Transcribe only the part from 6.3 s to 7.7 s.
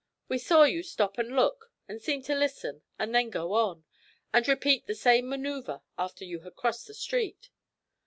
had crossed the street.